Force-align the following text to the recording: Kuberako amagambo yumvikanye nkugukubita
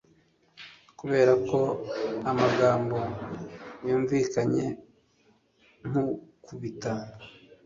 Kuberako 0.97 1.59
amagambo 2.31 2.97
yumvikanye 3.87 4.65
nkugukubita 5.87 6.91